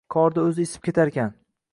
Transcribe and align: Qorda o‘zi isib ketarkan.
Qorda 0.13 0.45
o‘zi 0.51 0.65
isib 0.69 0.87
ketarkan. 0.87 1.37